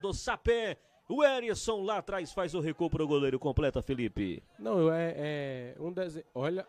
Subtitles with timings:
[0.00, 0.76] do Sapé.
[1.08, 3.38] O Erisson lá atrás faz o recuo para o goleiro.
[3.38, 4.42] Completa, Felipe.
[4.58, 6.26] Não, é, é um desenho.
[6.34, 6.66] Olha.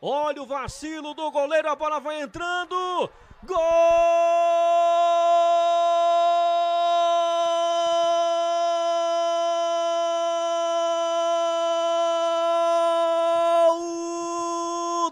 [0.00, 1.68] Olha o vacilo do goleiro.
[1.68, 3.10] A bola vai entrando.
[3.44, 3.58] Gol!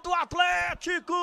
[0.02, 1.14] do Atlético!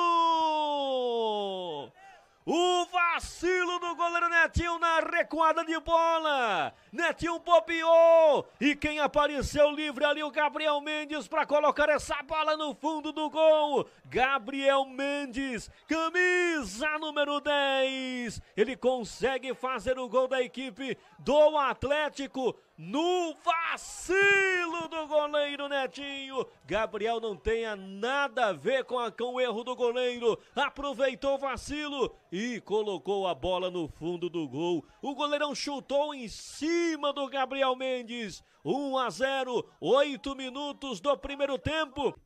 [2.46, 6.74] O vacilo do goleiro Netinho na recuada de bola.
[6.92, 8.46] Netinho bobeou.
[8.60, 13.30] E quem apareceu livre ali, o Gabriel Mendes, para colocar essa bola no fundo do
[13.30, 13.88] gol.
[14.04, 18.42] Gabriel Mendes, camisa número 10.
[18.54, 26.46] Ele consegue fazer o gol da equipe do Atlético no vacilo do goleiro Netinho.
[26.66, 30.38] Gabriel não tenha nada a ver com, a, com o erro do goleiro.
[30.54, 34.84] Aproveitou o vacilo e colocou a bola no fundo do gol.
[35.00, 38.42] O goleirão chutou em cima do Gabriel Mendes.
[38.64, 42.18] 1 a 0, 8 minutos do primeiro tempo.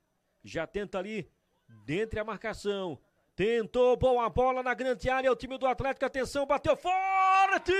[0.44, 1.28] Já tenta ali,
[1.84, 2.98] dentre a marcação.
[3.34, 5.30] Tentou boa bola na grande área.
[5.30, 7.72] O time do Atlético, atenção, bateu forte!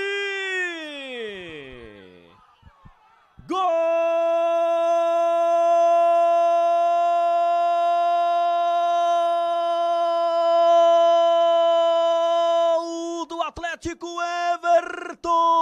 [13.79, 14.07] Atlético
[14.55, 15.61] Everton!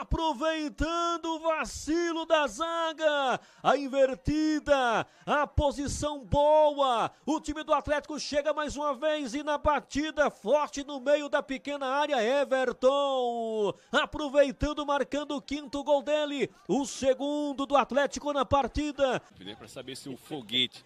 [0.00, 7.10] Aproveitando o vacilo da zaga, a invertida, a posição boa.
[7.26, 11.42] O time do Atlético chega mais uma vez e na batida forte no meio da
[11.42, 13.74] pequena área, Everton.
[13.92, 19.20] Aproveitando, marcando o quinto gol dele, o segundo do Atlético na partida.
[19.58, 20.82] Para saber se o foguete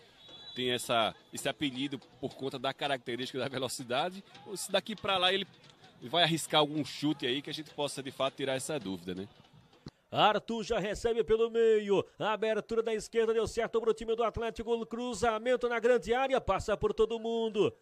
[0.58, 5.32] tem essa, esse apelido por conta da característica da velocidade, ou se daqui para lá
[5.32, 5.46] ele
[6.02, 9.28] vai arriscar algum chute aí que a gente possa de fato tirar essa dúvida, né?
[10.10, 12.04] Arthur já recebe pelo meio.
[12.18, 14.84] A abertura da esquerda deu certo para o time do Atlético.
[14.86, 16.40] Cruzamento na grande área.
[16.40, 17.72] Passa por todo mundo.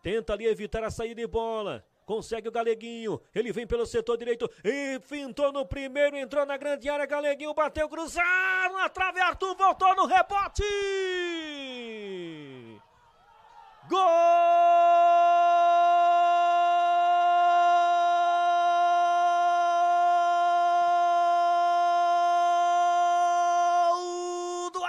[0.00, 1.84] Tenta ali evitar a saída de bola.
[2.06, 3.20] Consegue o Galeguinho.
[3.34, 4.48] Ele vem pelo setor direito.
[4.62, 6.16] E fintou no primeiro.
[6.16, 7.06] Entrou na grande área.
[7.06, 9.18] Galeguinho bateu cruzado na trave.
[9.20, 10.62] Arthur voltou no rebote.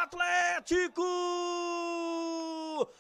[0.06, 1.02] Atlético!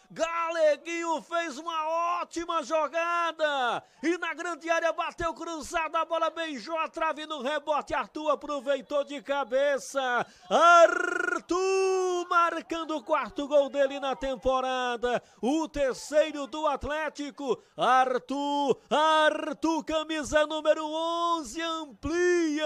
[0.09, 1.87] Galeguinho fez uma
[2.21, 7.93] ótima jogada e na grande área bateu cruzada, a bola beijou a trave no rebote.
[7.93, 10.25] Arthur aproveitou de cabeça.
[10.49, 17.61] Arthur marcando o quarto gol dele na temporada, o terceiro do Atlético.
[17.77, 22.65] Arthur, Arthur, camisa número 11, amplia